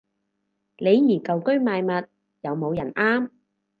[0.77, 2.07] 李怡舊居賣物，
[2.41, 3.29] 有冇人啱